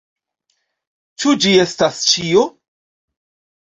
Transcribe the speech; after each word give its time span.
Ĉu 1.25 1.35
ĝi 1.45 1.55
estas 1.69 2.03
ĉio? 2.11 2.51